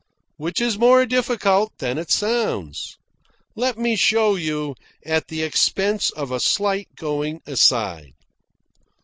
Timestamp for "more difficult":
0.79-1.73